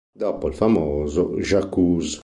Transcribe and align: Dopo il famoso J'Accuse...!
Dopo 0.15 0.47
il 0.47 0.55
famoso 0.55 1.35
J'Accuse...! 1.37 2.19